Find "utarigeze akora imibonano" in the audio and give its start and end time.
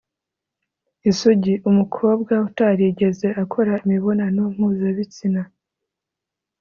2.47-4.41